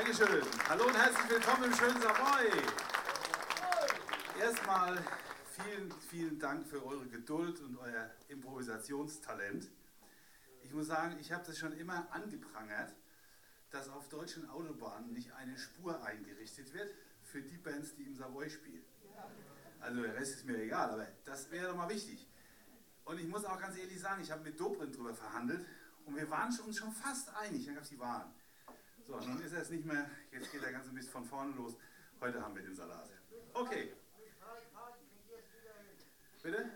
Dankeschön. 0.00 0.42
Hallo 0.66 0.86
und 0.86 0.96
herzlich 0.96 1.28
willkommen 1.28 1.64
im 1.64 1.74
schönen 1.74 2.00
Savoy. 2.00 2.48
Erstmal 4.40 4.96
vielen, 5.50 5.92
vielen 6.08 6.38
Dank 6.38 6.66
für 6.66 6.82
eure 6.86 7.06
Geduld 7.06 7.60
und 7.60 7.76
euer 7.76 8.10
Improvisationstalent. 8.28 9.70
Ich 10.62 10.72
muss 10.72 10.86
sagen, 10.86 11.18
ich 11.20 11.30
habe 11.32 11.44
das 11.44 11.58
schon 11.58 11.72
immer 11.72 12.08
angeprangert, 12.12 12.94
dass 13.70 13.90
auf 13.90 14.08
deutschen 14.08 14.48
Autobahnen 14.48 15.12
nicht 15.12 15.34
eine 15.34 15.58
Spur 15.58 16.02
eingerichtet 16.02 16.72
wird 16.72 16.94
für 17.22 17.42
die 17.42 17.58
Bands, 17.58 17.94
die 17.94 18.04
im 18.04 18.16
Savoy 18.16 18.48
spielen. 18.48 18.82
Also 19.80 20.00
der 20.00 20.14
Rest 20.14 20.36
ist 20.36 20.46
mir 20.46 20.62
egal, 20.62 20.92
aber 20.92 21.08
das 21.26 21.50
wäre 21.50 21.66
doch 21.68 21.76
mal 21.76 21.90
wichtig. 21.90 22.26
Und 23.04 23.20
ich 23.20 23.28
muss 23.28 23.44
auch 23.44 23.60
ganz 23.60 23.76
ehrlich 23.76 24.00
sagen, 24.00 24.22
ich 24.22 24.30
habe 24.30 24.44
mit 24.44 24.58
Dobrindt 24.58 24.94
darüber 24.94 25.12
verhandelt 25.12 25.66
und 26.06 26.16
wir 26.16 26.30
waren 26.30 26.58
uns 26.58 26.78
schon 26.78 26.90
fast 26.90 27.36
einig, 27.36 27.66
dann 27.66 27.74
gab 27.74 27.84
es 27.84 27.90
die 27.90 28.00
Wahlen. 28.00 28.32
So, 29.10 29.18
nun 29.18 29.42
ist 29.42 29.52
er 29.52 29.62
es 29.62 29.70
nicht 29.70 29.84
mehr, 29.84 30.08
jetzt 30.30 30.52
geht 30.52 30.62
der 30.62 30.70
ganze 30.70 30.92
Mist 30.92 31.10
von 31.10 31.24
vorne 31.24 31.52
los. 31.56 31.76
Heute 32.20 32.40
haben 32.40 32.54
wir 32.54 32.62
den 32.62 32.76
Salat. 32.76 33.10
Okay. 33.54 33.92
Bitte? 36.40 36.70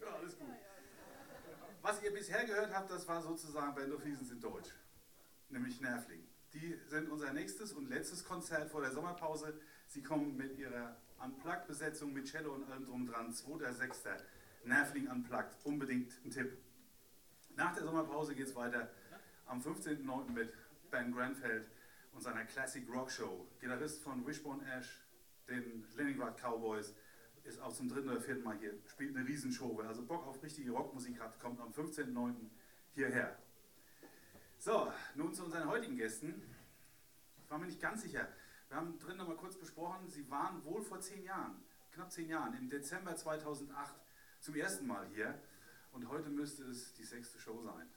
Ja, 0.00 0.14
alles 0.16 0.36
gut. 0.36 0.48
Was 1.82 2.02
ihr 2.02 2.12
bisher 2.12 2.44
gehört 2.44 2.74
habt, 2.74 2.90
das 2.90 3.06
war 3.06 3.22
sozusagen 3.22 3.72
Band 3.76 3.92
of 3.92 4.04
Wiesens 4.04 4.32
in 4.32 4.40
Deutsch, 4.40 4.70
nämlich 5.48 5.80
Nervling. 5.80 6.26
Die 6.54 6.76
sind 6.88 7.08
unser 7.08 7.32
nächstes 7.32 7.72
und 7.72 7.88
letztes 7.88 8.24
Konzert 8.24 8.68
vor 8.68 8.80
der 8.80 8.90
Sommerpause. 8.90 9.60
Sie 9.86 10.02
kommen 10.02 10.36
mit 10.36 10.58
ihrer 10.58 10.96
Unplugged-Besetzung 11.22 12.12
mit 12.12 12.26
Cello 12.26 12.54
und 12.54 12.68
allem 12.68 12.84
drum 12.84 13.06
dran. 13.06 13.32
2.6. 13.32 14.20
Nervling 14.64 15.08
Unplugged. 15.08 15.56
Unbedingt 15.62 16.12
ein 16.24 16.30
Tipp. 16.32 16.58
Nach 17.54 17.72
der 17.74 17.84
Sommerpause 17.84 18.34
geht 18.34 18.48
es 18.48 18.56
weiter 18.56 18.90
am 19.50 19.60
15.09. 19.60 20.30
mit 20.30 20.52
Ben 20.92 21.12
Granfeld 21.12 21.66
und 22.12 22.22
seiner 22.22 22.44
Classic 22.44 22.88
Rock 22.88 23.10
Show. 23.10 23.48
Gitarrist 23.60 24.00
von 24.00 24.24
Wishbone 24.24 24.64
Ash, 24.64 25.02
den 25.48 25.84
Leningrad 25.96 26.40
Cowboys, 26.40 26.94
ist 27.42 27.60
auch 27.60 27.72
zum 27.72 27.88
dritten 27.88 28.10
oder 28.10 28.20
vierten 28.20 28.44
Mal 28.44 28.56
hier, 28.58 28.74
spielt 28.86 29.16
eine 29.16 29.26
Riesenshow. 29.26 29.76
Wer 29.76 29.88
also 29.88 30.02
Bock 30.02 30.24
auf 30.26 30.40
richtige 30.42 30.70
Rockmusik 30.70 31.18
hat, 31.18 31.40
kommt 31.40 31.60
am 31.60 31.72
15.09. 31.72 32.34
hierher. 32.94 33.36
So, 34.58 34.92
nun 35.16 35.34
zu 35.34 35.44
unseren 35.44 35.68
heutigen 35.68 35.96
Gästen. 35.96 36.42
Ich 37.42 37.50
war 37.50 37.58
mir 37.58 37.66
nicht 37.66 37.80
ganz 37.80 38.02
sicher. 38.02 38.28
Wir 38.68 38.76
haben 38.76 39.00
drin 39.00 39.16
noch 39.16 39.26
mal 39.26 39.36
kurz 39.36 39.56
besprochen, 39.56 40.08
sie 40.08 40.30
waren 40.30 40.64
wohl 40.64 40.82
vor 40.82 41.00
zehn 41.00 41.24
Jahren, 41.24 41.60
knapp 41.90 42.12
zehn 42.12 42.28
Jahren, 42.28 42.54
im 42.54 42.68
Dezember 42.68 43.16
2008 43.16 43.96
zum 44.38 44.54
ersten 44.54 44.86
Mal 44.86 45.08
hier. 45.08 45.36
Und 45.90 46.08
heute 46.08 46.28
müsste 46.28 46.62
es 46.66 46.94
die 46.94 47.04
sechste 47.04 47.40
Show 47.40 47.60
sein. 47.62 47.88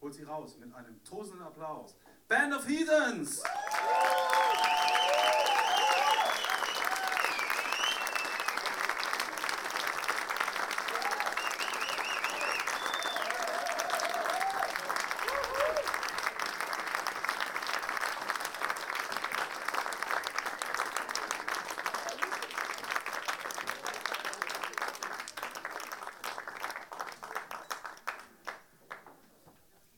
Holt 0.00 0.14
sie 0.14 0.22
raus 0.22 0.56
mit 0.58 0.72
einem 0.74 1.02
tosenden 1.04 1.42
Applaus. 1.42 1.94
Band 2.26 2.54
of 2.54 2.66
Heathens! 2.66 3.42